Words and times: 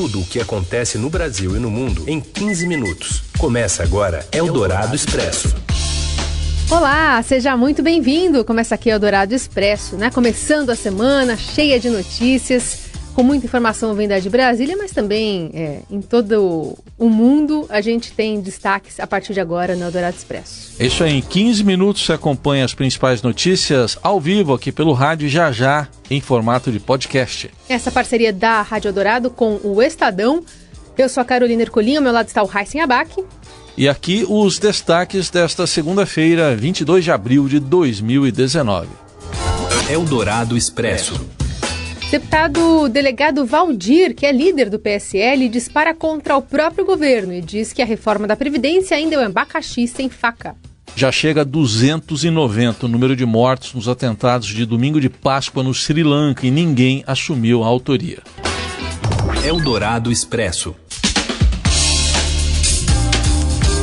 tudo 0.00 0.20
o 0.20 0.24
que 0.24 0.40
acontece 0.40 0.96
no 0.96 1.10
Brasil 1.10 1.54
e 1.54 1.58
no 1.58 1.70
mundo 1.70 2.04
em 2.06 2.22
15 2.22 2.66
minutos. 2.66 3.22
Começa 3.36 3.82
agora 3.82 4.26
Eldorado 4.32 4.96
Expresso. 4.96 5.54
Olá, 6.70 7.22
seja 7.22 7.54
muito 7.54 7.82
bem-vindo. 7.82 8.42
Começa 8.42 8.74
aqui 8.74 8.88
Eldorado 8.88 9.34
Expresso, 9.34 9.96
né? 9.96 10.10
Começando 10.10 10.70
a 10.70 10.74
semana 10.74 11.36
cheia 11.36 11.78
de 11.78 11.90
notícias 11.90 12.89
com 13.14 13.22
muita 13.22 13.46
informação 13.46 13.94
vinda 13.94 14.20
de 14.20 14.30
Brasília, 14.30 14.76
mas 14.76 14.92
também 14.92 15.50
é, 15.52 15.80
em 15.90 16.00
todo 16.00 16.78
o 16.98 17.08
mundo 17.08 17.66
a 17.68 17.80
gente 17.80 18.12
tem 18.12 18.40
destaques 18.40 18.98
a 19.00 19.06
partir 19.06 19.32
de 19.34 19.40
agora 19.40 19.74
no 19.74 19.84
Eldorado 19.84 20.16
Expresso. 20.16 20.72
Isso 20.78 21.04
aí, 21.04 21.18
em 21.18 21.20
15 21.20 21.64
minutos 21.64 22.04
você 22.04 22.12
acompanha 22.12 22.64
as 22.64 22.74
principais 22.74 23.22
notícias 23.22 23.98
ao 24.02 24.20
vivo 24.20 24.54
aqui 24.54 24.72
pelo 24.72 24.92
rádio 24.92 25.28
já 25.28 25.52
já 25.52 25.88
em 26.10 26.20
formato 26.20 26.70
de 26.70 26.80
podcast. 26.80 27.50
Essa 27.68 27.90
parceria 27.90 28.32
da 28.32 28.62
Rádio 28.62 28.88
Eldorado 28.88 29.30
com 29.30 29.60
o 29.62 29.82
Estadão. 29.82 30.44
Eu 30.96 31.08
sou 31.08 31.20
a 31.20 31.24
Carolina 31.24 31.62
Ercolim, 31.62 31.96
ao 31.96 32.02
meu 32.02 32.12
lado 32.12 32.28
está 32.28 32.42
o 32.42 32.50
Heisen 32.52 32.80
Abac. 32.80 33.24
E 33.76 33.88
aqui 33.88 34.26
os 34.28 34.58
destaques 34.58 35.30
desta 35.30 35.66
segunda-feira, 35.66 36.54
22 36.54 37.04
de 37.04 37.10
abril 37.10 37.48
de 37.48 37.58
2019. 37.58 38.88
Eldorado 39.88 40.56
Expresso. 40.56 41.29
Deputado 42.10 42.88
delegado 42.88 43.46
Valdir, 43.46 44.16
que 44.16 44.26
é 44.26 44.32
líder 44.32 44.68
do 44.68 44.80
PSL, 44.80 45.48
dispara 45.48 45.94
contra 45.94 46.36
o 46.36 46.42
próprio 46.42 46.84
governo 46.84 47.32
e 47.32 47.40
diz 47.40 47.72
que 47.72 47.80
a 47.80 47.84
reforma 47.84 48.26
da 48.26 48.34
Previdência 48.34 48.96
ainda 48.96 49.14
é 49.14 49.18
um 49.20 49.26
abacaxi 49.26 49.86
sem 49.86 50.08
faca. 50.08 50.56
Já 50.96 51.12
chega 51.12 51.42
a 51.42 51.44
290 51.44 52.86
o 52.86 52.88
número 52.88 53.14
de 53.14 53.24
mortos 53.24 53.74
nos 53.74 53.88
atentados 53.88 54.48
de 54.48 54.66
domingo 54.66 55.00
de 55.00 55.08
Páscoa 55.08 55.62
no 55.62 55.72
Sri 55.72 56.02
Lanka 56.02 56.48
e 56.48 56.50
ninguém 56.50 57.04
assumiu 57.06 57.62
a 57.62 57.68
autoria. 57.68 58.18
Eldorado 59.44 60.10
Expresso. 60.10 60.74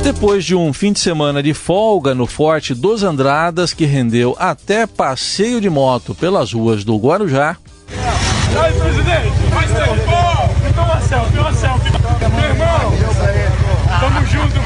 Depois 0.04 0.44
de 0.44 0.54
um 0.54 0.74
fim 0.74 0.92
de 0.92 1.00
semana 1.00 1.42
de 1.42 1.54
folga 1.54 2.14
no 2.14 2.28
Forte 2.28 2.74
dos 2.74 3.04
Andradas, 3.04 3.74
que 3.74 3.86
rendeu 3.86 4.36
até 4.38 4.86
passeio 4.86 5.62
de 5.62 5.70
moto 5.70 6.14
pelas 6.14 6.52
ruas 6.52 6.84
do 6.84 6.98
Guarujá, 6.98 7.58
uma 10.82 11.02
selfie, 11.02 11.38
uma 11.40 11.54
selfie. 11.54 11.92
Meu 12.36 12.50
irmão, 12.50 12.98
junto. 14.30 14.58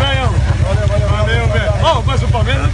Oh, 1.83 2.01
mas 2.05 2.21
o 2.21 2.27
Palmeiras 2.27 2.71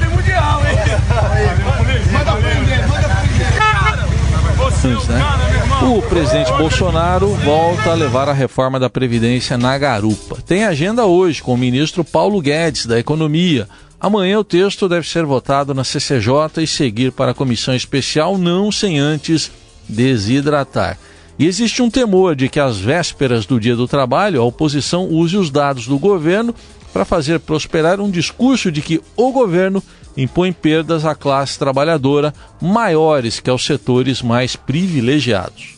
hein? 5.10 5.18
É 5.82 5.86
o 5.86 6.02
presidente 6.02 6.52
Bolsonaro 6.54 7.28
volta 7.36 7.92
a 7.92 7.94
levar 7.94 8.28
a 8.30 8.34
reforma 8.34 8.80
da 8.80 8.90
Previdência 8.90 9.58
na 9.58 9.78
garupa. 9.78 10.38
Tem 10.46 10.66
agenda 10.66 11.06
hoje 11.06 11.42
com 11.42 11.54
o 11.54 11.58
ministro 11.58 12.04
Paulo 12.04 12.42
Guedes, 12.42 12.86
da 12.86 13.00
Economia. 13.00 13.68
Amanhã 14.00 14.40
o 14.40 14.44
texto 14.44 14.88
deve 14.88 15.08
ser 15.08 15.26
votado 15.26 15.74
na 15.74 15.84
CCJ 15.84 16.62
e 16.62 16.68
seguir 16.68 17.12
para 17.12 17.32
a 17.32 17.36
comissão 17.36 17.74
especial, 17.74 18.38
não 18.38 18.72
sem 18.72 19.00
antes 19.00 19.52
desidratar. 19.88 20.98
E 21.40 21.46
existe 21.46 21.84
um 21.84 21.90
temor 21.90 22.36
de 22.36 22.50
que 22.50 22.60
às 22.60 22.80
vésperas 22.80 23.46
do 23.46 23.60
Dia 23.60 23.76
do 23.76 23.88
Trabalho 23.88 24.42
a 24.42 24.46
oposição 24.46 25.08
use 25.08 25.38
os 25.38 25.52
dados 25.52 25.86
do 25.86 26.00
governo 26.00 26.54
para 26.92 27.06
fazer 27.06 27.40
prosperar 27.40 28.02
um 28.02 28.10
discurso 28.10 28.72
de 28.72 28.82
que 28.82 29.00
o 29.16 29.32
governo 29.32 29.84
impõe 30.16 30.52
perdas 30.52 31.06
à 31.06 31.14
classe 31.14 31.60
trabalhadora 31.60 32.34
maiores 32.60 33.40
que 33.40 33.52
aos 33.52 33.64
setores 33.64 34.20
mais 34.20 34.56
privilegiados. 34.56 35.78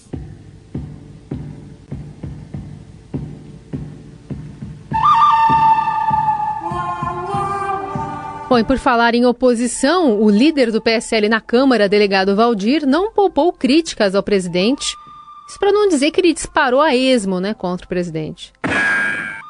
Bom, 8.48 8.58
e 8.58 8.64
por 8.64 8.80
falar 8.80 9.14
em 9.14 9.26
oposição, 9.26 10.20
o 10.20 10.28
líder 10.28 10.72
do 10.72 10.82
PSL 10.82 11.30
na 11.30 11.40
Câmara, 11.40 11.88
delegado 11.88 12.36
Valdir, 12.36 12.88
não 12.88 13.12
poupou 13.12 13.54
críticas 13.54 14.16
ao 14.16 14.24
presidente. 14.24 14.96
Isso 15.50 15.60
para 15.60 15.72
não 15.72 15.90
dizer 15.90 16.12
que 16.12 16.22
ele 16.22 16.32
disparou 16.32 16.80
a 16.80 16.96
esmo 16.96 17.40
né, 17.40 17.56
contra 17.56 17.84
o 17.84 17.90
presidente. 17.90 18.54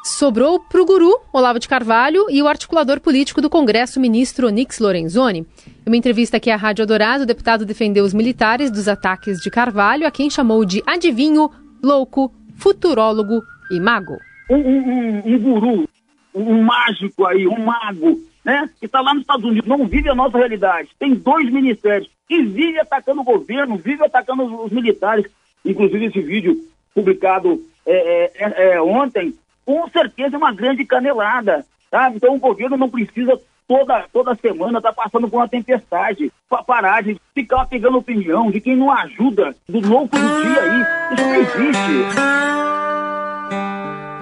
Sobrou 0.05 0.57
para 0.57 0.81
o 0.81 0.85
guru, 0.85 1.13
Olavo 1.33 1.59
de 1.59 1.67
Carvalho, 1.67 2.25
e 2.29 2.41
o 2.41 2.47
articulador 2.47 3.01
político 3.01 3.41
do 3.41 3.49
Congresso, 3.49 3.99
ministro 3.99 4.47
Onix 4.47 4.79
Lorenzoni. 4.79 5.45
Em 5.85 5.89
uma 5.89 5.97
entrevista 5.97 6.37
aqui 6.37 6.49
à 6.49 6.55
Rádio 6.55 6.87
Dourado, 6.87 7.23
o 7.23 7.27
deputado 7.27 7.65
defendeu 7.65 8.05
os 8.05 8.13
militares 8.13 8.71
dos 8.71 8.87
ataques 8.87 9.39
de 9.39 9.51
Carvalho, 9.51 10.07
a 10.07 10.11
quem 10.11 10.29
chamou 10.29 10.63
de 10.63 10.81
adivinho, 10.85 11.51
louco, 11.83 12.33
futurólogo 12.55 13.43
e 13.69 13.77
mago. 13.77 14.17
Um, 14.49 14.55
um, 14.55 14.79
um, 14.79 15.21
um 15.25 15.39
guru, 15.39 15.89
um 16.33 16.63
mágico 16.63 17.25
aí, 17.25 17.45
um 17.45 17.65
mago, 17.65 18.17
né? 18.45 18.69
Que 18.79 18.85
está 18.85 19.01
lá 19.01 19.13
nos 19.13 19.23
Estados 19.23 19.43
Unidos, 19.43 19.67
não 19.67 19.85
vive 19.85 20.07
a 20.07 20.15
nossa 20.15 20.37
realidade. 20.37 20.89
Tem 20.97 21.13
dois 21.13 21.51
ministérios 21.51 22.09
e 22.29 22.41
vive 22.41 22.79
atacando 22.79 23.19
o 23.19 23.25
governo, 23.25 23.75
vive 23.75 24.01
atacando 24.01 24.43
os, 24.45 24.65
os 24.67 24.71
militares. 24.71 25.25
Inclusive 25.65 26.05
esse 26.05 26.21
vídeo 26.21 26.57
publicado 26.93 27.61
é, 27.85 28.31
é, 28.35 28.73
é, 28.73 28.81
ontem, 28.81 29.33
com 29.65 29.87
certeza 29.89 30.35
é 30.35 30.37
uma 30.37 30.53
grande 30.53 30.85
canelada, 30.85 31.65
sabe? 31.89 32.17
Então 32.17 32.35
o 32.35 32.39
governo 32.39 32.77
não 32.77 32.89
precisa 32.89 33.39
toda, 33.67 34.05
toda 34.11 34.35
semana 34.35 34.79
estar 34.79 34.93
tá 34.93 35.03
passando 35.03 35.29
por 35.29 35.37
uma 35.37 35.47
tempestade, 35.47 36.31
para 36.49 36.63
parar 36.63 37.03
de 37.03 37.19
ficar 37.35 37.65
pegando 37.67 37.99
opinião 37.99 38.49
de 38.49 38.59
quem 38.59 38.75
não 38.75 38.91
ajuda, 38.91 39.55
do 39.67 39.79
louco 39.79 40.17
do 40.17 40.41
dia 40.41 40.61
aí. 40.61 41.13
Isso 41.13 41.23
não 41.23 41.35
existe. 41.35 42.49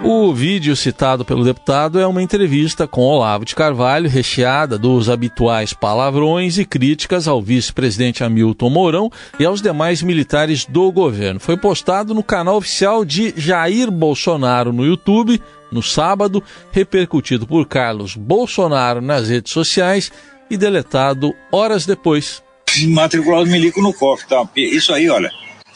O 0.03 0.31
vídeo 0.31 0.75
citado 0.75 1.25
pelo 1.25 1.43
deputado 1.43 1.99
é 1.99 2.05
uma 2.05 2.21
entrevista 2.21 2.87
com 2.87 3.01
Olavo 3.01 3.43
de 3.43 3.55
Carvalho, 3.55 4.07
recheada 4.07 4.77
dos 4.77 5.09
habituais 5.09 5.73
palavrões 5.73 6.59
e 6.59 6.65
críticas 6.65 7.27
ao 7.27 7.41
vice-presidente 7.41 8.23
Hamilton 8.23 8.69
Mourão 8.69 9.11
e 9.39 9.45
aos 9.45 9.59
demais 9.59 10.03
militares 10.03 10.65
do 10.65 10.91
governo. 10.91 11.39
Foi 11.39 11.57
postado 11.57 12.13
no 12.13 12.21
canal 12.21 12.57
oficial 12.57 13.03
de 13.03 13.33
Jair 13.35 13.89
Bolsonaro 13.89 14.71
no 14.71 14.85
YouTube 14.85 15.41
no 15.71 15.81
sábado, 15.81 16.43
repercutido 16.71 17.47
por 17.47 17.67
Carlos 17.67 18.15
Bolsonaro 18.15 19.01
nas 19.01 19.27
redes 19.27 19.51
sociais 19.51 20.11
e 20.49 20.55
deletado 20.55 21.33
horas 21.51 21.87
depois. 21.87 22.43
Matriculado 22.87 23.47
milico 23.47 23.81
no 23.81 23.91
cofre, 23.91 24.27
tá? 24.27 24.47
Isso 24.55 24.93
aí, 24.93 25.09
olha. 25.09 25.31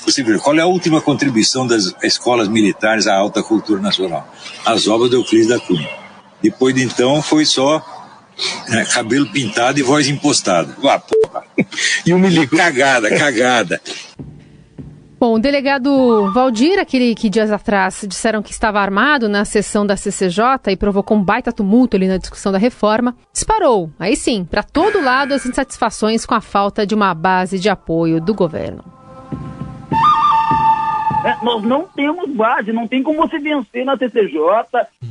Você 0.06 0.24
vê, 0.24 0.38
qual 0.40 0.56
é 0.56 0.62
a 0.62 0.66
última 0.66 1.02
contribuição 1.02 1.66
das 1.66 1.94
escolas 2.04 2.48
militares 2.48 3.08
à 3.08 3.16
alta 3.16 3.44
cultura 3.44 3.82
nacional? 3.82 4.28
As 4.66 4.88
obras 4.88 5.10
de 5.10 5.16
Euclides 5.16 5.48
da 5.48 5.60
Cunha. 5.60 5.90
Depois 6.42 6.74
de 6.74 6.84
então 6.84 7.22
foi 7.22 7.46
só 7.46 7.84
né, 8.68 8.86
cabelo 8.86 9.28
pintado 9.28 9.80
e 9.80 9.84
voz 9.84 10.08
impostada. 10.08 10.76
Ah, 10.84 11.00
porra. 11.00 11.44
E 12.06 12.14
o 12.14 12.20
milico. 12.20 12.58
Cagada, 12.58 13.10
cagada. 13.16 13.80
Bom, 15.20 15.36
o 15.36 15.40
delegado 15.40 16.32
Valdir, 16.34 16.80
aquele 16.80 17.14
que 17.14 17.30
dias 17.30 17.52
atrás 17.52 18.04
disseram 18.08 18.42
que 18.42 18.52
estava 18.52 18.80
armado 18.80 19.30
na 19.30 19.46
sessão 19.46 19.86
da 19.86 19.96
CCJ 19.96 20.72
e 20.72 20.76
provocou 20.76 21.16
um 21.16 21.24
baita 21.24 21.54
tumulto 21.54 21.96
ali 21.96 22.08
na 22.08 22.18
discussão 22.18 22.52
da 22.52 22.58
reforma, 22.58 23.16
disparou, 23.32 23.92
aí 24.00 24.16
sim, 24.16 24.44
para 24.44 24.64
todo 24.64 25.00
lado 25.00 25.36
as 25.36 25.46
insatisfações 25.46 26.26
com 26.26 26.34
a 26.34 26.42
falta 26.42 26.88
de 26.88 26.96
uma 26.96 27.14
base 27.14 27.60
de 27.60 27.70
apoio 27.70 28.20
do 28.20 28.34
governo. 28.34 29.01
É, 31.24 31.46
nós 31.46 31.62
não 31.62 31.88
temos 31.88 32.30
base, 32.32 32.74
não 32.74 32.88
tem 32.88 33.04
como 33.04 33.20
você 33.20 33.38
vencer 33.38 33.86
na 33.86 33.96
CCJ. 33.96 34.42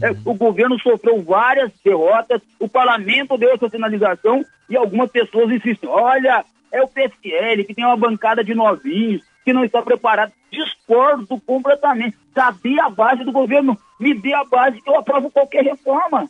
É, 0.02 0.10
o 0.24 0.34
governo 0.34 0.78
sofreu 0.80 1.22
várias 1.22 1.70
derrotas, 1.84 2.42
o 2.58 2.68
parlamento 2.68 3.38
deu 3.38 3.54
essa 3.54 3.68
sinalização 3.68 4.44
e 4.68 4.76
algumas 4.76 5.10
pessoas 5.10 5.52
insistem: 5.52 5.88
olha, 5.88 6.44
é 6.72 6.82
o 6.82 6.88
PSL 6.88 7.64
que 7.64 7.74
tem 7.74 7.84
uma 7.84 7.96
bancada 7.96 8.42
de 8.42 8.54
novinhos, 8.54 9.22
que 9.44 9.52
não 9.52 9.64
está 9.64 9.82
preparado. 9.82 10.32
Discordo 10.50 11.40
completamente. 11.46 12.16
Cadê 12.34 12.80
a 12.80 12.90
base 12.90 13.22
do 13.22 13.30
governo? 13.30 13.78
Me 13.98 14.12
dê 14.12 14.34
a 14.34 14.44
base 14.44 14.80
que 14.80 14.90
eu 14.90 14.98
aprovo 14.98 15.30
qualquer 15.30 15.62
reforma. 15.62 16.28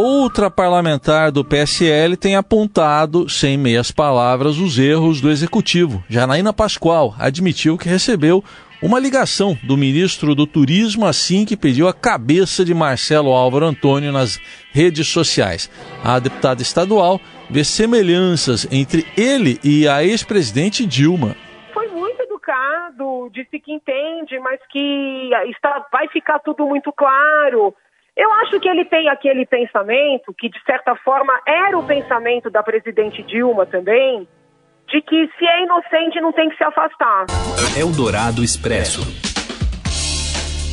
Outra 0.00 0.48
parlamentar 0.48 1.32
do 1.32 1.44
PSL 1.44 2.16
tem 2.16 2.36
apontado, 2.36 3.28
sem 3.28 3.58
meias 3.58 3.90
palavras, 3.90 4.56
os 4.56 4.78
erros 4.78 5.20
do 5.20 5.28
executivo. 5.28 6.04
Janaína 6.08 6.52
Pascoal 6.52 7.16
admitiu 7.18 7.76
que 7.76 7.88
recebeu 7.88 8.44
uma 8.80 9.00
ligação 9.00 9.58
do 9.64 9.76
ministro 9.76 10.36
do 10.36 10.46
Turismo 10.46 11.04
assim 11.04 11.44
que 11.44 11.56
pediu 11.56 11.88
a 11.88 11.92
cabeça 11.92 12.64
de 12.64 12.72
Marcelo 12.72 13.32
Álvaro 13.32 13.66
Antônio 13.66 14.12
nas 14.12 14.38
redes 14.70 15.08
sociais. 15.08 15.68
A 16.04 16.20
deputada 16.20 16.62
estadual 16.62 17.20
vê 17.50 17.64
semelhanças 17.64 18.68
entre 18.70 19.04
ele 19.16 19.58
e 19.64 19.88
a 19.88 20.04
ex-presidente 20.04 20.86
Dilma. 20.86 21.34
Foi 21.74 21.88
muito 21.88 22.22
educado, 22.22 23.28
disse 23.34 23.58
que 23.58 23.72
entende, 23.72 24.38
mas 24.38 24.60
que 24.70 25.30
está, 25.50 25.84
vai 25.90 26.06
ficar 26.06 26.38
tudo 26.38 26.68
muito 26.68 26.92
claro. 26.92 27.74
Eu 28.18 28.32
acho 28.32 28.58
que 28.58 28.68
ele 28.68 28.84
tem 28.84 29.08
aquele 29.08 29.46
pensamento, 29.46 30.34
que 30.36 30.48
de 30.48 30.60
certa 30.64 30.96
forma 30.96 31.32
era 31.46 31.78
o 31.78 31.86
pensamento 31.86 32.50
da 32.50 32.64
presidente 32.64 33.22
Dilma 33.22 33.64
também, 33.64 34.26
de 34.88 35.00
que 35.00 35.30
se 35.38 35.46
é 35.46 35.62
inocente 35.62 36.20
não 36.20 36.32
tem 36.32 36.50
que 36.50 36.56
se 36.56 36.64
afastar. 36.64 37.26
Eldorado 37.78 38.42
Expresso. 38.42 39.02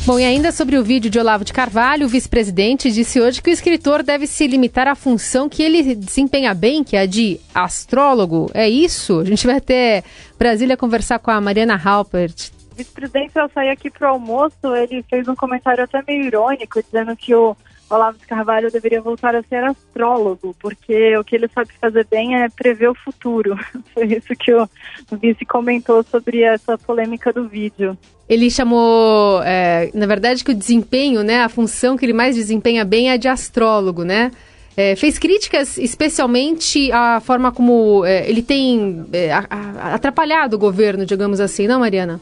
Bom, 0.04 0.18
e 0.18 0.24
ainda 0.24 0.50
sobre 0.50 0.76
o 0.76 0.82
vídeo 0.82 1.08
de 1.08 1.20
Olavo 1.20 1.44
de 1.44 1.52
Carvalho, 1.52 2.06
o 2.06 2.08
vice-presidente 2.08 2.90
disse 2.90 3.20
hoje 3.20 3.40
que 3.40 3.50
o 3.50 3.52
escritor 3.52 4.02
deve 4.02 4.26
se 4.26 4.44
limitar 4.48 4.88
à 4.88 4.96
função 4.96 5.48
que 5.48 5.62
ele 5.62 5.94
desempenha 5.94 6.52
bem, 6.52 6.82
que 6.82 6.96
é 6.96 7.02
a 7.02 7.06
de 7.06 7.38
astrólogo. 7.54 8.50
É 8.54 8.68
isso? 8.68 9.20
A 9.20 9.24
gente 9.24 9.46
vai 9.46 9.58
até 9.58 10.02
Brasília 10.36 10.76
conversar 10.76 11.20
com 11.20 11.30
a 11.30 11.40
Mariana 11.40 11.80
Halpert. 11.80 12.55
Vice-presidente, 12.76 13.38
ao 13.38 13.48
sair 13.48 13.70
aqui 13.70 13.90
para 13.90 14.08
o 14.08 14.14
almoço, 14.14 14.74
ele 14.76 15.02
fez 15.08 15.26
um 15.26 15.34
comentário 15.34 15.82
até 15.82 16.02
meio 16.06 16.24
irônico, 16.24 16.82
dizendo 16.82 17.16
que 17.16 17.34
o 17.34 17.56
Olavo 17.88 18.18
de 18.18 18.26
Carvalho 18.26 18.70
deveria 18.70 19.00
voltar 19.00 19.34
a 19.34 19.42
ser 19.42 19.62
astrólogo, 19.64 20.54
porque 20.60 21.16
o 21.16 21.24
que 21.24 21.36
ele 21.36 21.48
sabe 21.48 21.70
fazer 21.80 22.06
bem 22.10 22.42
é 22.42 22.48
prever 22.48 22.90
o 22.90 22.94
futuro. 22.94 23.56
Foi 23.94 24.04
isso 24.06 24.34
que 24.38 24.52
o 24.52 24.68
vice 25.12 25.44
comentou 25.46 26.02
sobre 26.02 26.42
essa 26.42 26.76
polêmica 26.76 27.32
do 27.32 27.48
vídeo. 27.48 27.96
Ele 28.28 28.50
chamou, 28.50 29.40
é, 29.44 29.90
na 29.94 30.06
verdade, 30.06 30.44
que 30.44 30.50
o 30.50 30.54
desempenho, 30.54 31.22
né, 31.22 31.42
a 31.42 31.48
função 31.48 31.96
que 31.96 32.04
ele 32.04 32.12
mais 32.12 32.34
desempenha 32.34 32.84
bem 32.84 33.10
é 33.10 33.16
de 33.16 33.28
astrólogo, 33.28 34.04
né? 34.04 34.32
É, 34.76 34.94
fez 34.94 35.18
críticas 35.18 35.78
especialmente 35.78 36.92
à 36.92 37.18
forma 37.20 37.50
como 37.50 38.04
é, 38.04 38.28
ele 38.28 38.42
tem 38.42 39.06
é, 39.10 39.32
a, 39.32 39.46
a, 39.48 39.94
atrapalhado 39.94 40.56
o 40.56 40.58
governo, 40.58 41.06
digamos 41.06 41.40
assim, 41.40 41.66
não, 41.66 41.80
Mariana? 41.80 42.20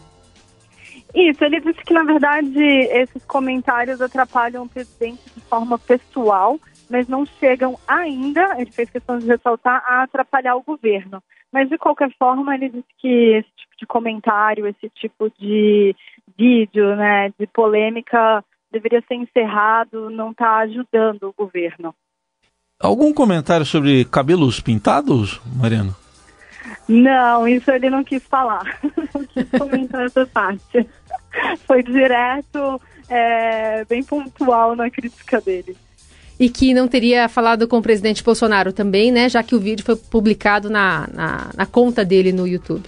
Isso, 1.14 1.44
ele 1.44 1.60
disse 1.60 1.80
que, 1.84 1.94
na 1.94 2.02
verdade, 2.02 2.60
esses 2.60 3.24
comentários 3.24 4.00
atrapalham 4.00 4.64
o 4.64 4.68
presidente 4.68 5.22
de 5.34 5.40
forma 5.42 5.78
pessoal, 5.78 6.58
mas 6.90 7.06
não 7.06 7.24
chegam 7.24 7.78
ainda, 7.86 8.56
ele 8.58 8.72
fez 8.72 8.90
questão 8.90 9.18
de 9.18 9.26
ressaltar, 9.26 9.82
a 9.86 10.02
atrapalhar 10.02 10.56
o 10.56 10.62
governo. 10.62 11.22
Mas, 11.52 11.68
de 11.68 11.78
qualquer 11.78 12.10
forma, 12.18 12.52
ele 12.54 12.68
disse 12.68 12.88
que 12.98 13.36
esse 13.36 13.48
tipo 13.56 13.76
de 13.78 13.86
comentário, 13.86 14.66
esse 14.66 14.90
tipo 14.90 15.30
de 15.38 15.94
vídeo, 16.36 16.96
né, 16.96 17.32
de 17.38 17.46
polêmica, 17.46 18.44
deveria 18.72 19.00
ser 19.06 19.14
encerrado, 19.14 20.10
não 20.10 20.32
está 20.32 20.56
ajudando 20.56 21.28
o 21.28 21.32
governo. 21.32 21.94
Algum 22.80 23.14
comentário 23.14 23.64
sobre 23.64 24.04
cabelos 24.04 24.58
pintados, 24.58 25.40
Mariana? 25.56 25.94
Não, 26.88 27.46
isso 27.46 27.70
ele 27.70 27.90
não 27.90 28.04
quis 28.04 28.22
falar. 28.22 28.78
não 29.14 29.24
quis 29.24 29.48
comentar 29.50 30.04
essa 30.06 30.26
parte. 30.26 30.86
Foi 31.66 31.82
direto, 31.82 32.80
é, 33.08 33.84
bem 33.84 34.02
pontual 34.02 34.76
na 34.76 34.90
crítica 34.90 35.40
dele. 35.40 35.76
E 36.38 36.48
que 36.48 36.74
não 36.74 36.88
teria 36.88 37.28
falado 37.28 37.68
com 37.68 37.78
o 37.78 37.82
presidente 37.82 38.22
Bolsonaro 38.22 38.72
também, 38.72 39.12
né? 39.12 39.28
Já 39.28 39.42
que 39.42 39.54
o 39.54 39.60
vídeo 39.60 39.84
foi 39.84 39.96
publicado 39.96 40.68
na, 40.68 41.08
na, 41.12 41.50
na 41.54 41.66
conta 41.66 42.04
dele 42.04 42.32
no 42.32 42.46
YouTube. 42.46 42.84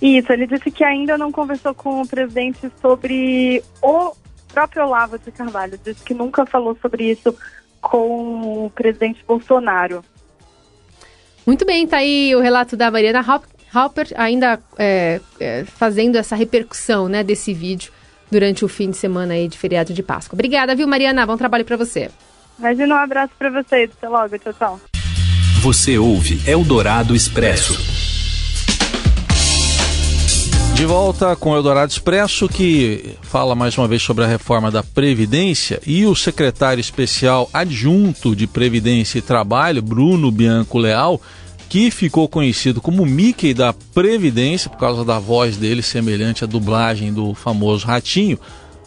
Isso, 0.00 0.32
ele 0.32 0.46
disse 0.46 0.70
que 0.70 0.84
ainda 0.84 1.16
não 1.16 1.32
conversou 1.32 1.74
com 1.74 2.00
o 2.00 2.06
presidente 2.06 2.70
sobre 2.80 3.62
o 3.82 4.14
próprio 4.52 4.84
Olavo 4.84 5.18
de 5.18 5.30
Carvalho. 5.30 5.78
Disse 5.82 6.02
que 6.02 6.14
nunca 6.14 6.46
falou 6.46 6.76
sobre 6.80 7.10
isso 7.10 7.34
com 7.80 8.64
o 8.66 8.70
presidente 8.70 9.22
Bolsonaro. 9.26 10.02
Muito 11.46 11.64
bem, 11.64 11.86
tá 11.86 11.98
aí 11.98 12.34
o 12.34 12.40
relato 12.40 12.76
da 12.76 12.90
Mariana 12.90 13.24
Halper, 13.72 14.08
ainda 14.16 14.58
é, 14.76 15.20
é, 15.38 15.64
fazendo 15.64 16.16
essa 16.16 16.34
repercussão 16.34 17.08
né, 17.08 17.22
desse 17.22 17.54
vídeo 17.54 17.92
durante 18.30 18.64
o 18.64 18.68
fim 18.68 18.90
de 18.90 18.96
semana 18.96 19.34
aí 19.34 19.46
de 19.46 19.56
feriado 19.56 19.92
de 19.92 20.02
Páscoa. 20.02 20.34
Obrigada, 20.34 20.74
viu, 20.74 20.88
Mariana? 20.88 21.24
Bom 21.24 21.36
trabalho 21.36 21.64
para 21.64 21.76
você. 21.76 22.10
Imagina 22.58 22.94
um 22.94 22.98
abraço 22.98 23.32
para 23.38 23.50
vocês. 23.50 23.90
Até 23.96 24.08
logo. 24.08 24.38
Tchau, 24.38 24.52
tchau. 24.54 24.80
Você 25.62 25.98
ouve 25.98 26.40
Eldorado 26.48 27.14
Expresso. 27.14 27.95
De 30.76 30.84
volta 30.84 31.34
com 31.34 31.52
o 31.52 31.56
Eldorado 31.56 31.90
Expresso, 31.90 32.46
que 32.46 33.16
fala 33.22 33.54
mais 33.54 33.78
uma 33.78 33.88
vez 33.88 34.02
sobre 34.02 34.24
a 34.24 34.26
reforma 34.26 34.70
da 34.70 34.82
Previdência. 34.82 35.80
E 35.86 36.04
o 36.04 36.14
secretário 36.14 36.82
especial 36.82 37.48
adjunto 37.50 38.36
de 38.36 38.46
Previdência 38.46 39.18
e 39.18 39.22
Trabalho, 39.22 39.80
Bruno 39.80 40.30
Bianco 40.30 40.78
Leal, 40.78 41.18
que 41.70 41.90
ficou 41.90 42.28
conhecido 42.28 42.82
como 42.82 43.06
Mickey 43.06 43.54
da 43.54 43.72
Previdência, 43.72 44.68
por 44.68 44.78
causa 44.78 45.02
da 45.02 45.18
voz 45.18 45.56
dele 45.56 45.80
semelhante 45.80 46.44
à 46.44 46.46
dublagem 46.46 47.10
do 47.10 47.32
famoso 47.32 47.86
Ratinho, 47.86 48.38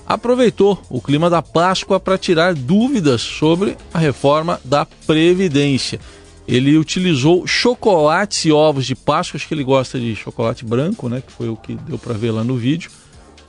aproveitou 0.05 0.79
o 0.91 1.01
clima 1.01 1.27
da 1.27 1.41
Páscoa 1.41 1.99
para 1.99 2.19
tirar 2.19 2.53
dúvidas 2.53 3.21
sobre 3.21 3.75
a 3.91 3.97
reforma 3.97 4.61
da 4.63 4.85
Previdência 4.85 5.99
ele 6.49 6.79
utilizou 6.79 7.45
chocolates 7.45 8.43
e 8.45 8.51
ovos 8.51 8.87
de 8.87 8.95
Páscoa, 8.95 9.37
acho 9.37 9.47
que 9.47 9.53
ele 9.53 9.63
gosta 9.63 9.99
de 9.99 10.15
chocolate 10.15 10.65
branco, 10.65 11.07
né, 11.07 11.21
que 11.25 11.31
foi 11.31 11.47
o 11.47 11.55
que 11.55 11.75
deu 11.75 11.99
para 11.99 12.15
ver 12.15 12.31
lá 12.31 12.43
no 12.43 12.57
vídeo. 12.57 12.89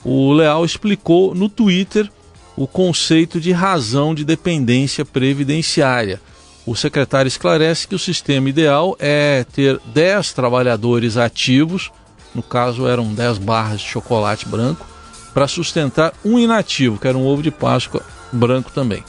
O 0.05 0.31
Leal 0.35 0.67
explicou 0.67 1.35
no 1.35 1.49
Twitter 1.49 2.11
o 2.55 2.67
conceito 2.67 3.41
de 3.41 3.52
razão 3.52 4.14
de 4.14 4.23
dependência 4.23 5.02
previdenciária. 5.02 6.20
O 6.67 6.76
secretário 6.76 7.26
esclarece 7.26 7.88
que 7.88 7.94
o 7.94 7.99
sistema 7.99 8.50
ideal 8.50 8.94
é 8.99 9.47
ter 9.50 9.81
10 9.94 10.35
trabalhadores 10.35 11.17
ativos, 11.17 11.91
no 12.35 12.43
caso 12.43 12.87
eram 12.87 13.14
10 13.14 13.38
barras 13.38 13.81
de 13.81 13.88
chocolate 13.88 14.47
branco, 14.47 14.87
para 15.32 15.49
sustentar 15.49 16.12
um 16.23 16.38
inativo, 16.38 16.99
que 16.99 17.08
era 17.08 17.17
um 17.17 17.26
ovo 17.26 17.43
de 17.43 17.50
Páscoa 17.50 18.02
branco 18.31 18.70
também. 18.70 19.02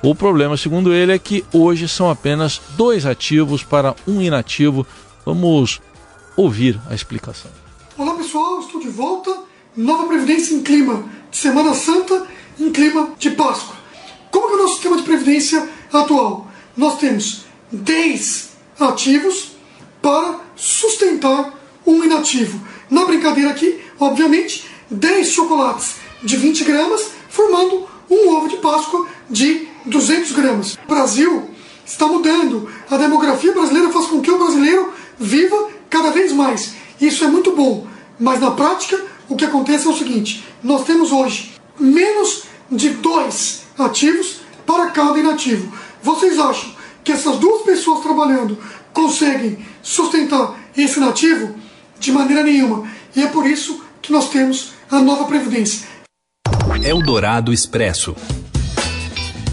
O 0.00 0.14
problema, 0.14 0.56
segundo 0.56 0.94
ele, 0.94 1.12
é 1.12 1.18
que 1.18 1.44
hoje 1.52 1.88
são 1.88 2.08
apenas 2.08 2.60
dois 2.76 3.04
ativos 3.04 3.64
para 3.64 3.96
um 4.06 4.22
inativo. 4.22 4.86
Vamos 5.26 5.80
ouvir 6.36 6.80
a 6.88 6.94
explicação. 6.94 7.50
Olá 7.96 8.14
pessoal, 8.14 8.60
estou 8.60 8.80
de 8.80 8.88
volta. 8.88 9.36
Nova 9.76 10.06
Previdência 10.06 10.54
em 10.54 10.62
clima 10.62 11.04
de 11.30 11.36
Semana 11.36 11.74
Santa, 11.74 12.26
em 12.60 12.70
clima 12.70 13.10
de 13.18 13.30
Páscoa. 13.32 13.74
Como 14.30 14.50
é 14.50 14.54
o 14.54 14.62
nosso 14.62 14.74
sistema 14.74 14.96
de 14.96 15.02
previdência 15.02 15.68
atual? 15.92 16.46
Nós 16.76 16.98
temos 16.98 17.44
10 17.72 18.50
ativos 18.78 19.52
para 20.00 20.40
sustentar 20.54 21.54
um 21.84 22.04
inativo. 22.04 22.60
Na 22.88 23.04
brincadeira 23.04 23.50
aqui, 23.50 23.80
obviamente, 23.98 24.64
10 24.90 25.28
chocolates 25.28 25.96
de 26.22 26.36
20 26.36 26.64
gramas, 26.64 27.10
formando 27.28 27.88
um 28.08 28.36
ovo 28.36 28.48
de 28.48 28.56
Páscoa 28.58 29.06
de 29.28 29.67
200 29.88 30.32
gramas. 30.32 30.74
O 30.84 30.88
Brasil 30.88 31.50
está 31.84 32.06
mudando. 32.06 32.68
A 32.90 32.96
demografia 32.96 33.52
brasileira 33.52 33.90
faz 33.90 34.06
com 34.06 34.20
que 34.20 34.30
o 34.30 34.38
brasileiro 34.38 34.92
viva 35.18 35.68
cada 35.88 36.10
vez 36.10 36.32
mais. 36.32 36.74
Isso 37.00 37.24
é 37.24 37.28
muito 37.28 37.52
bom. 37.52 37.86
Mas 38.18 38.40
na 38.40 38.50
prática, 38.50 39.00
o 39.28 39.36
que 39.36 39.44
acontece 39.44 39.86
é 39.86 39.90
o 39.90 39.96
seguinte: 39.96 40.44
nós 40.62 40.84
temos 40.84 41.12
hoje 41.12 41.52
menos 41.78 42.44
de 42.70 42.90
dois 42.90 43.62
ativos 43.78 44.40
para 44.66 44.90
cada 44.90 45.18
inativo. 45.18 45.72
Vocês 46.02 46.38
acham 46.38 46.70
que 47.02 47.12
essas 47.12 47.38
duas 47.38 47.62
pessoas 47.62 48.02
trabalhando 48.02 48.58
conseguem 48.92 49.58
sustentar 49.82 50.58
esse 50.76 51.00
nativo? 51.00 51.54
De 51.98 52.12
maneira 52.12 52.42
nenhuma. 52.42 52.88
E 53.16 53.22
é 53.22 53.26
por 53.26 53.46
isso 53.46 53.82
que 54.00 54.12
nós 54.12 54.28
temos 54.28 54.72
a 54.90 55.00
nova 55.00 55.24
Previdência. 55.24 55.86
Eldorado 56.84 57.52
Expresso. 57.52 58.14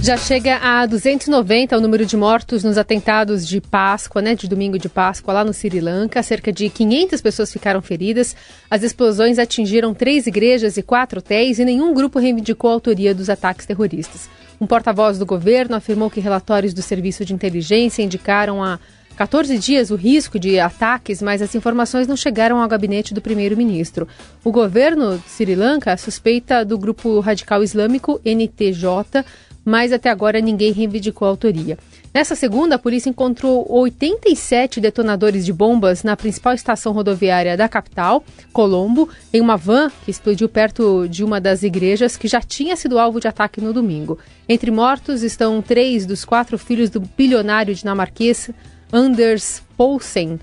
Já 0.06 0.18
chega 0.18 0.58
a 0.58 0.86
290 0.86 1.76
o 1.76 1.82
número 1.82 2.06
de 2.06 2.16
mortos 2.16 2.64
nos 2.64 2.78
atentados 2.78 3.44
de 3.48 3.60
Páscoa, 3.60 4.22
né, 4.22 4.36
de 4.36 4.48
domingo 4.48 4.78
de 4.78 4.88
Páscoa 4.88 5.34
lá 5.34 5.44
no 5.44 5.52
Sri 5.52 5.82
Lanka. 5.82 6.22
Cerca 6.22 6.54
de 6.54 6.70
500 6.70 7.20
pessoas 7.22 7.52
ficaram 7.52 7.82
feridas. 7.82 8.36
As 8.70 8.84
explosões 8.84 9.40
atingiram 9.40 9.96
três 9.96 10.28
igrejas 10.28 10.78
e 10.78 10.84
quatro 10.84 11.18
hotéis 11.18 11.58
e 11.58 11.66
nenhum 11.66 11.92
grupo 11.92 12.20
reivindicou 12.20 12.70
a 12.70 12.74
autoria 12.74 13.16
dos 13.16 13.32
ataques 13.32 13.66
terroristas. 13.66 14.30
Um 14.62 14.68
porta-voz 14.68 15.18
do 15.18 15.26
governo 15.26 15.76
afirmou 15.76 16.12
que 16.12 16.20
relatórios 16.20 16.72
do 16.72 16.84
Serviço 16.84 17.26
de 17.26 17.34
Inteligência 17.34 18.04
indicaram 18.04 18.64
há 18.64 18.78
14 19.16 19.58
dias 19.58 19.90
o 19.90 19.96
risco 19.96 20.38
de 20.38 20.60
ataques, 20.60 21.20
mas 21.20 21.42
as 21.42 21.56
informações 21.56 22.06
não 22.06 22.16
chegaram 22.16 22.62
ao 22.62 22.68
gabinete 22.68 23.12
do 23.12 23.22
primeiro-ministro. 23.22 24.08
O 24.44 24.52
governo 24.52 25.18
de 25.18 25.30
Sri 25.30 25.56
Lanka 25.56 25.98
suspeita 25.98 26.64
do 26.64 26.78
grupo 26.78 27.20
radical 27.22 27.64
islâmico 27.64 28.22
NTJ 28.24 29.24
mas 29.66 29.92
até 29.92 30.10
agora 30.10 30.40
ninguém 30.40 30.72
reivindicou 30.72 31.26
a 31.28 31.32
autoria. 31.32 31.78
Nessa 32.14 32.36
segunda, 32.36 32.76
a 32.76 32.80
polícia 32.80 33.10
encontrou 33.10 33.66
87 33.70 34.80
detonadores 34.80 35.46
de 35.46 35.52
bombas 35.52 36.04
na 36.04 36.16
principal 36.16 36.54
estação 36.54 36.94
rodoviária 36.94 37.58
da 37.58 37.68
capital, 37.68 38.24
Colombo, 38.54 39.10
em 39.34 39.42
uma 39.42 39.58
van 39.58 39.92
que 40.06 40.12
explodiu 40.12 40.48
perto 40.48 41.08
de 41.10 41.26
uma 41.26 41.42
das 41.42 41.64
igrejas 41.64 42.16
que 42.16 42.28
já 42.28 42.40
tinha 42.40 42.78
sido 42.78 42.98
alvo 43.00 43.20
de 43.20 43.28
ataque 43.28 43.60
no 43.60 43.74
domingo. 43.74 44.18
Entre 44.48 44.72
mortos 44.72 45.24
estão 45.24 45.62
três 45.62 46.06
dos 46.06 46.24
quatro 46.24 46.58
filhos 46.58 46.90
do 46.90 47.02
bilionário 47.02 47.76
dinamarquês 47.76 48.50
Anders 48.94 49.62
Poulsen, 49.76 50.40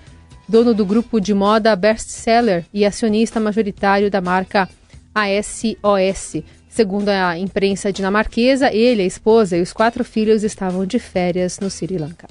dono 0.46 0.74
do 0.74 0.84
grupo 0.84 1.18
de 1.18 1.32
moda 1.32 1.74
Bestseller 1.74 2.66
e 2.74 2.84
acionista 2.84 3.40
majoritário 3.40 4.10
da 4.10 4.20
marca 4.20 4.68
ASOS. 5.14 6.42
Segundo 6.72 7.10
a 7.10 7.38
imprensa 7.38 7.92
dinamarquesa, 7.92 8.72
ele, 8.72 9.02
a 9.02 9.06
esposa 9.06 9.58
e 9.58 9.60
os 9.60 9.74
quatro 9.74 10.02
filhos 10.02 10.42
estavam 10.42 10.86
de 10.86 10.98
férias 10.98 11.60
no 11.60 11.68
Sri 11.68 11.98
Lanka. 11.98 12.26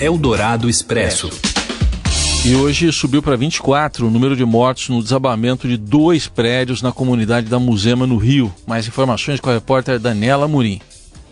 Eldorado 0.00 0.68
Expresso. 0.68 1.30
E 2.44 2.56
hoje 2.56 2.90
subiu 2.90 3.22
para 3.22 3.36
24 3.36 4.08
o 4.08 4.10
número 4.10 4.34
de 4.34 4.44
mortos 4.44 4.88
no 4.88 5.00
desabamento 5.00 5.68
de 5.68 5.76
dois 5.76 6.26
prédios 6.26 6.82
na 6.82 6.90
comunidade 6.90 7.46
da 7.46 7.60
Muzema, 7.60 8.04
no 8.04 8.16
Rio. 8.16 8.52
Mais 8.66 8.88
informações 8.88 9.38
com 9.38 9.48
a 9.48 9.54
repórter 9.54 10.00
Daniela 10.00 10.48
Murim. 10.48 10.80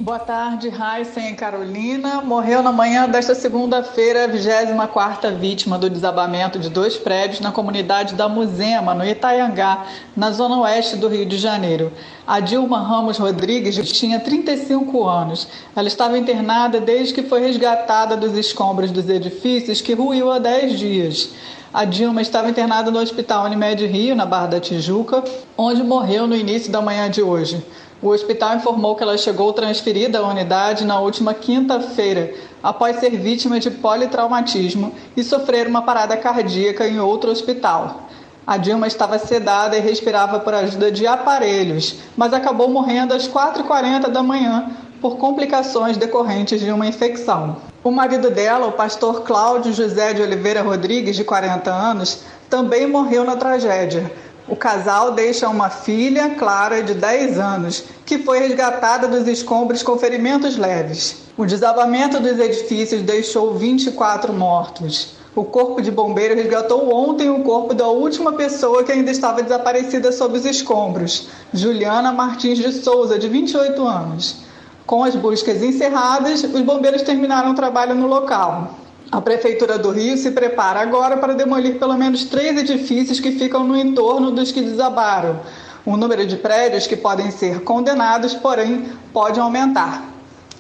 Boa 0.02 0.18
tarde, 0.18 0.68
Heisen 0.68 1.32
e 1.32 1.34
Carolina. 1.34 2.22
Morreu 2.22 2.62
na 2.62 2.72
manhã 2.72 3.06
desta 3.06 3.34
segunda-feira 3.34 4.24
a 4.24 4.28
24ª 4.30 5.36
vítima 5.36 5.76
do 5.76 5.90
desabamento 5.90 6.58
de 6.58 6.70
dois 6.70 6.96
prédios 6.96 7.40
na 7.40 7.52
comunidade 7.52 8.14
da 8.14 8.26
Muzema, 8.26 8.94
no 8.94 9.04
Itaiangá, 9.04 9.84
na 10.16 10.30
zona 10.30 10.58
oeste 10.60 10.96
do 10.96 11.06
Rio 11.06 11.26
de 11.26 11.36
Janeiro. 11.36 11.92
A 12.26 12.40
Dilma 12.40 12.80
Ramos 12.80 13.18
Rodrigues 13.18 13.76
tinha 13.92 14.18
35 14.18 15.06
anos. 15.06 15.46
Ela 15.76 15.88
estava 15.88 16.16
internada 16.16 16.80
desde 16.80 17.12
que 17.12 17.24
foi 17.24 17.42
resgatada 17.42 18.16
dos 18.16 18.34
escombros 18.38 18.90
dos 18.90 19.06
edifícios 19.06 19.82
que 19.82 19.92
ruiu 19.92 20.30
há 20.32 20.38
10 20.38 20.78
dias. 20.78 21.34
A 21.74 21.84
Dilma 21.84 22.22
estava 22.22 22.48
internada 22.48 22.90
no 22.90 22.98
Hospital 22.98 23.44
Unimed 23.44 23.84
Rio, 23.86 24.16
na 24.16 24.24
Barra 24.24 24.46
da 24.46 24.60
Tijuca, 24.60 25.22
onde 25.58 25.82
morreu 25.82 26.26
no 26.26 26.34
início 26.34 26.72
da 26.72 26.80
manhã 26.80 27.10
de 27.10 27.20
hoje. 27.20 27.62
O 28.02 28.08
hospital 28.08 28.56
informou 28.56 28.96
que 28.96 29.02
ela 29.02 29.18
chegou 29.18 29.52
transferida 29.52 30.20
à 30.20 30.26
unidade 30.26 30.86
na 30.86 30.98
última 30.98 31.34
quinta-feira, 31.34 32.32
após 32.62 32.96
ser 32.96 33.10
vítima 33.10 33.60
de 33.60 33.70
politraumatismo 33.70 34.94
e 35.14 35.22
sofrer 35.22 35.66
uma 35.66 35.82
parada 35.82 36.16
cardíaca 36.16 36.88
em 36.88 36.98
outro 36.98 37.30
hospital. 37.30 38.08
A 38.46 38.56
Dilma 38.56 38.86
estava 38.86 39.18
sedada 39.18 39.76
e 39.76 39.80
respirava 39.80 40.40
por 40.40 40.54
ajuda 40.54 40.90
de 40.90 41.06
aparelhos, 41.06 41.96
mas 42.16 42.32
acabou 42.32 42.70
morrendo 42.70 43.12
às 43.12 43.28
4h40 43.28 44.08
da 44.08 44.22
manhã 44.22 44.70
por 44.98 45.18
complicações 45.18 45.98
decorrentes 45.98 46.58
de 46.58 46.72
uma 46.72 46.86
infecção. 46.86 47.58
O 47.84 47.90
marido 47.90 48.30
dela, 48.30 48.66
o 48.66 48.72
pastor 48.72 49.24
Cláudio 49.24 49.74
José 49.74 50.14
de 50.14 50.22
Oliveira 50.22 50.62
Rodrigues, 50.62 51.16
de 51.16 51.24
40 51.24 51.70
anos, 51.70 52.22
também 52.48 52.86
morreu 52.86 53.24
na 53.24 53.36
tragédia 53.36 54.10
o 54.50 54.56
casal 54.56 55.12
deixa 55.12 55.48
uma 55.48 55.70
filha, 55.70 56.30
Clara, 56.30 56.82
de 56.82 56.92
10 56.92 57.38
anos, 57.38 57.84
que 58.04 58.18
foi 58.18 58.40
resgatada 58.40 59.06
dos 59.06 59.28
escombros 59.28 59.80
com 59.80 59.96
ferimentos 59.96 60.56
leves. 60.56 61.18
O 61.38 61.46
desabamento 61.46 62.18
dos 62.18 62.36
edifícios 62.36 63.02
deixou 63.02 63.54
24 63.54 64.32
mortos. 64.32 65.14
O 65.36 65.44
Corpo 65.44 65.80
de 65.80 65.92
Bombeiro 65.92 66.34
resgatou 66.34 66.92
ontem 66.92 67.30
o 67.30 67.44
corpo 67.44 67.72
da 67.72 67.86
última 67.86 68.32
pessoa 68.32 68.82
que 68.82 68.90
ainda 68.90 69.12
estava 69.12 69.40
desaparecida 69.40 70.10
sob 70.10 70.36
os 70.36 70.44
escombros, 70.44 71.28
Juliana 71.54 72.10
Martins 72.10 72.58
de 72.58 72.72
Souza, 72.72 73.16
de 73.16 73.28
28 73.28 73.86
anos. 73.86 74.38
Com 74.84 75.04
as 75.04 75.14
buscas 75.14 75.62
encerradas, 75.62 76.42
os 76.42 76.60
bombeiros 76.62 77.02
terminaram 77.02 77.52
o 77.52 77.54
trabalho 77.54 77.94
no 77.94 78.08
local. 78.08 78.79
A 79.12 79.20
Prefeitura 79.20 79.76
do 79.76 79.90
Rio 79.90 80.16
se 80.16 80.30
prepara 80.30 80.80
agora 80.80 81.16
para 81.16 81.34
demolir 81.34 81.80
pelo 81.80 81.98
menos 81.98 82.24
três 82.26 82.56
edifícios 82.56 83.18
que 83.18 83.32
ficam 83.32 83.64
no 83.64 83.76
entorno 83.76 84.30
dos 84.30 84.52
que 84.52 84.60
desabaram. 84.60 85.40
O 85.84 85.96
número 85.96 86.24
de 86.24 86.36
prédios 86.36 86.86
que 86.86 86.96
podem 86.96 87.28
ser 87.32 87.62
condenados, 87.64 88.34
porém, 88.34 88.84
pode 89.12 89.40
aumentar. 89.40 90.04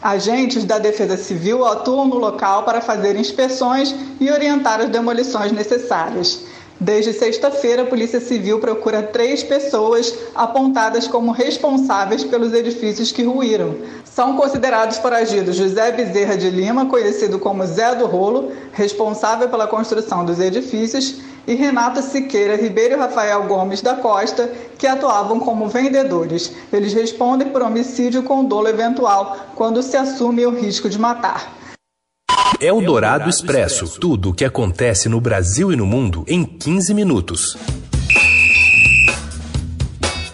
Agentes 0.02 0.64
da 0.64 0.78
Defesa 0.78 1.16
Civil 1.16 1.64
atuam 1.64 2.08
no 2.08 2.16
local 2.16 2.64
para 2.64 2.80
fazer 2.80 3.14
inspeções 3.14 3.94
e 4.18 4.28
orientar 4.28 4.80
as 4.80 4.88
demolições 4.88 5.52
necessárias. 5.52 6.40
Desde 6.82 7.12
sexta-feira, 7.12 7.82
a 7.82 7.86
Polícia 7.86 8.20
Civil 8.20 8.58
procura 8.58 9.02
três 9.02 9.42
pessoas 9.42 10.14
apontadas 10.34 11.06
como 11.06 11.30
responsáveis 11.30 12.24
pelos 12.24 12.54
edifícios 12.54 13.12
que 13.12 13.22
ruíram. 13.22 13.76
São 14.02 14.34
considerados 14.34 14.96
foragidos 14.96 15.56
José 15.56 15.92
Bezerra 15.92 16.38
de 16.38 16.48
Lima, 16.48 16.86
conhecido 16.86 17.38
como 17.38 17.66
Zé 17.66 17.94
do 17.96 18.06
Rolo, 18.06 18.52
responsável 18.72 19.50
pela 19.50 19.66
construção 19.66 20.24
dos 20.24 20.40
edifícios, 20.40 21.16
e 21.46 21.54
Renato 21.54 22.00
Siqueira 22.00 22.56
Ribeiro 22.56 22.94
e 22.94 22.98
Rafael 22.98 23.42
Gomes 23.42 23.82
da 23.82 23.96
Costa, 23.96 24.50
que 24.78 24.86
atuavam 24.86 25.38
como 25.38 25.68
vendedores. 25.68 26.50
Eles 26.72 26.94
respondem 26.94 27.50
por 27.50 27.60
homicídio 27.60 28.22
com 28.22 28.42
dolo 28.42 28.68
eventual, 28.68 29.36
quando 29.54 29.82
se 29.82 29.98
assume 29.98 30.46
o 30.46 30.50
risco 30.50 30.88
de 30.88 30.98
matar. 30.98 31.59
Eldorado 32.60 33.30
Expresso. 33.30 33.98
Tudo 33.98 34.30
o 34.30 34.34
que 34.34 34.44
acontece 34.44 35.08
no 35.08 35.18
Brasil 35.18 35.72
e 35.72 35.76
no 35.76 35.86
mundo 35.86 36.26
em 36.28 36.44
15 36.44 36.92
minutos. 36.92 37.56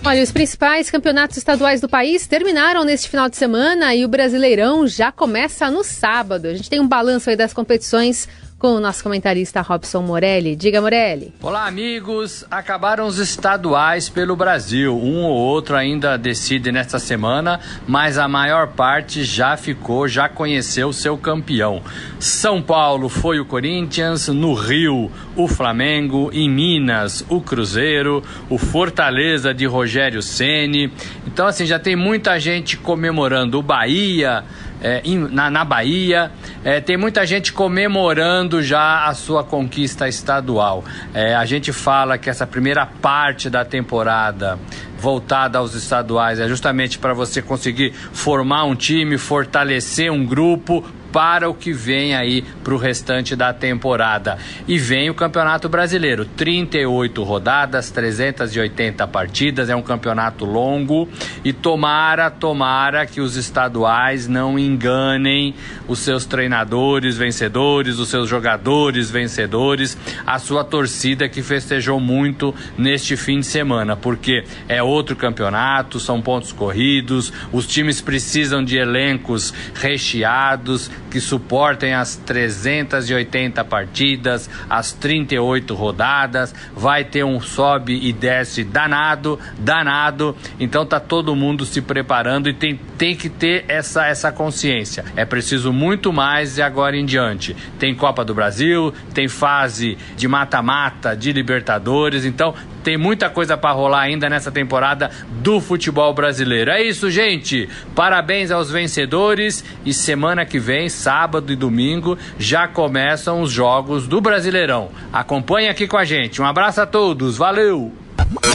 Olha, 0.05 0.23
os 0.23 0.33
principais 0.33 0.91
campeonatos 0.91 1.37
estaduais 1.37 1.81
do 1.81 1.89
país 1.89 2.27
terminaram 2.27 2.85
neste 2.85 3.09
final 3.09 3.29
de 3.29 3.37
semana 3.37 3.95
e 3.95 4.05
o 4.05 4.09
Brasileirão 4.09 4.89
já 4.89 5.13
começa 5.13 5.71
no 5.71 5.85
sábado. 5.85 6.47
A 6.47 6.55
gente 6.55 6.69
tem 6.69 6.81
um 6.81 6.89
balanço 6.89 7.31
aí 7.31 7.37
das 7.37 7.53
competições 7.53 8.29
com 8.59 8.69
o 8.69 8.81
nosso 8.81 9.03
comentarista 9.03 9.61
Robson 9.61 10.01
Morelli. 10.01 10.57
Diga, 10.57 10.81
Morelli. 10.81 11.33
Olá, 11.43 11.67
amigos. 11.67 12.45
Acabaram 12.51 13.07
os 13.07 13.19
estaduais 13.19 14.09
pelo 14.09 14.35
Brasil. 14.35 14.97
Um 14.97 15.25
ou 15.25 15.35
outro 15.35 15.77
ainda 15.77 16.17
decide 16.17 16.73
nesta 16.73 16.99
semana, 16.99 17.61
mas 17.87 18.17
a 18.17 18.27
maior 18.27 18.69
parte 18.69 19.25
já 19.25 19.57
ficou, 19.59 20.09
já 20.09 20.27
conheceu 20.27 20.91
seu 20.93 21.19
campeão. 21.19 21.83
São 22.19 22.63
Paulo 22.63 23.11
foi 23.11 23.39
o 23.39 23.45
Corinthians, 23.45 24.29
no 24.29 24.55
Rio, 24.55 25.11
o 25.37 25.47
Flamengo, 25.47 26.31
em 26.33 26.49
Minas, 26.49 27.27
o 27.29 27.43
Cruzeiro, 27.43 28.23
o 28.49 28.57
Fortaleza 28.57 29.53
de 29.53 29.67
Rogério 29.67 30.23
Ceni. 30.23 30.91
Então, 31.27 31.47
assim, 31.47 31.67
já 31.67 31.79
tem 31.79 31.95
muita 31.95 32.41
gente 32.41 32.79
comemorando 32.79 33.59
o 33.59 33.63
Bahia 33.63 34.45
é, 34.81 35.03
na, 35.31 35.51
na, 35.51 35.65
Bahia. 35.65 36.31
É, 36.65 36.81
tem 36.81 36.97
muita 36.97 37.27
gente 37.27 37.53
comemorando 37.53 38.63
já 38.63 39.07
a 39.07 39.15
sua 39.15 39.43
conquista 39.45 40.09
estadual. 40.09 40.85
É, 41.15 41.35
a 41.35 41.45
gente 41.45 41.73
fala 41.73 42.19
que 42.19 42.29
essa 42.29 42.47
primeira 42.47 42.87
parte 42.87 43.49
da 43.49 43.65
temporada 43.65 44.59
voltada 44.99 45.59
aos 45.59 45.75
estaduais 45.75 46.41
é 46.41 46.49
justamente 46.49 46.99
para 46.99 47.13
você 47.13 47.43
conseguir 47.43 47.93
formar 47.93 48.65
um 48.65 48.75
time, 48.75 49.19
fortalecer 49.19 50.11
um 50.11 50.25
grupo, 50.25 50.85
para 51.17 51.49
o 51.49 51.55
que 51.55 51.73
vem 51.73 52.15
aí 52.15 52.45
para 52.63 52.75
o 52.75 52.77
restante 52.77 53.35
da 53.35 53.51
temporada. 53.51 54.37
E 54.69 54.79
vem 54.79 55.09
o 55.09 55.15
Campeonato 55.15 55.67
Brasileiro, 55.67 56.27
38 56.27 57.23
rodadas, 57.23 57.91
380 57.91 59.07
partidas, 59.07 59.71
é 59.71 59.75
um 59.75 59.81
campeonato 59.81 60.45
longo. 60.45 61.09
E 61.43 61.55
tomara, 61.55 62.31
tomara 62.31 63.07
que 63.07 63.23
os 63.23 63.35
estaduais 63.35 64.29
não 64.29 64.59
enganem 64.59 65.55
os 65.89 66.01
seus 66.01 66.27
treinadores 66.27 67.17
vencedores, 67.17 67.99
os 67.99 68.11
seus 68.11 68.29
jogadores 68.29 69.11
vencedores, 69.11 69.97
a 70.27 70.39
sua 70.39 70.65
torcida 70.65 71.31
que 71.31 71.43
festejou 71.43 71.99
muito 71.99 72.55
neste 72.77 73.17
fim 73.17 73.41
de 73.41 73.47
semana, 73.47 73.97
porque 73.97 74.45
é 74.69 74.83
outro 74.83 75.17
campeonato, 75.17 75.99
são 75.99 76.21
pontos 76.21 76.53
corridos, 76.53 77.33
os 77.51 77.67
times 77.67 78.03
precisam 78.03 78.63
de 78.63 78.77
elencos 78.77 79.55
recheados, 79.73 80.91
que 81.11 81.21
suportem 81.21 81.95
as 81.95 82.17
380 82.17 83.65
partidas, 83.65 84.49
as 84.69 84.93
38 84.93 85.75
rodadas, 85.75 86.55
vai 86.75 87.05
ter 87.05 87.25
um 87.25 87.41
sobe 87.41 87.99
e 88.07 88.13
desce 88.13 88.65
danado, 88.65 89.39
danado. 89.59 90.37
Então 90.59 90.85
tá 90.85 91.01
todo 91.01 91.35
mundo 91.37 91.65
se 91.65 91.81
preparando 91.81 92.49
e 92.49 92.55
tem, 92.55 92.79
tem 92.99 93.17
que 93.17 93.29
ter 93.29 93.65
essa, 93.69 94.07
essa 94.07 94.33
consciência. 94.33 95.05
É 95.17 95.25
preciso 95.25 95.73
muito 95.73 96.13
mais 96.13 96.59
e 96.59 96.63
agora 96.63 96.97
em 96.97 97.05
diante. 97.05 97.57
Tem 97.79 97.95
Copa 97.95 98.25
do 98.25 98.35
Brasil, 98.35 98.93
tem 99.15 99.29
fase 99.29 99.97
de 100.17 100.29
mata-mata 100.29 101.17
de 101.17 101.33
Libertadores, 101.33 102.25
então 102.25 102.55
tem 102.87 102.97
muita 102.97 103.29
coisa 103.29 103.57
para 103.57 103.73
rolar 103.73 104.03
ainda 104.03 104.31
nessa 104.31 104.53
temporada 104.53 105.11
do 105.43 105.61
futebol 105.61 106.15
brasileiro. 106.15 106.71
É 106.71 106.81
isso, 106.81 107.11
gente. 107.11 107.69
Parabéns 107.97 108.53
aos 108.53 108.71
vencedores 108.71 109.65
e 109.85 109.93
semana 109.93 110.47
que 110.47 110.61
vem, 110.61 110.89
sábado 110.89 111.53
e 111.53 111.57
domingo, 111.57 112.17
já 112.39 112.69
começam 112.69 113.41
os 113.41 113.51
jogos 113.51 114.07
do 114.07 114.21
Brasileirão. 114.21 114.91
Acompanhe 115.13 115.69
aqui 115.69 115.89
com 115.89 115.97
a 115.97 116.05
gente. 116.05 116.41
Um 116.41 116.47
abraço 116.47 116.81
a 116.81 116.87
todos. 116.87 117.37
Valeu. 117.37 117.91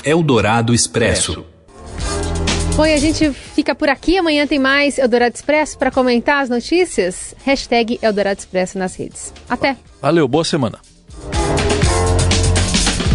Eldorado 0.01 0.73
Expresso. 0.73 1.45
Oi, 2.77 2.93
a 2.93 2.97
gente 2.97 3.31
fica 3.31 3.75
por 3.75 3.89
aqui. 3.89 4.17
Amanhã 4.17 4.47
tem 4.47 4.59
mais 4.59 4.97
Eldorado 4.97 5.35
Expresso 5.35 5.77
para 5.77 5.91
comentar 5.91 6.41
as 6.41 6.49
notícias. 6.49 7.35
Hashtag 7.43 7.99
Eldorado 8.01 8.39
Expresso 8.39 8.79
nas 8.79 8.95
redes. 8.95 9.33
Até. 9.49 9.75
Valeu, 10.01 10.25
boa 10.25 10.45
semana. 10.45 10.79